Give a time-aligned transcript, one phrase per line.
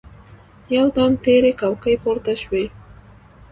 [0.75, 2.63] يودم تېرې کوکې پورته شوې.